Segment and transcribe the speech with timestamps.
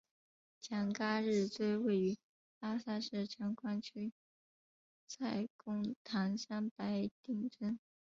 [0.59, 2.17] 强嘎日追位于
[2.59, 4.11] 拉萨市城关区
[5.07, 7.79] 蔡公堂乡白定村。